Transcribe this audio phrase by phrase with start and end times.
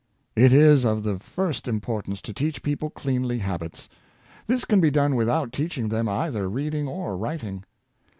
[0.35, 3.87] It is of the first importance to teach people cleanly habits.
[4.47, 7.63] This can be done without teaching them either reading or writing.